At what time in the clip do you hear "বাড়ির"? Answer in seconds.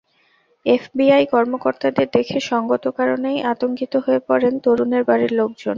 5.09-5.31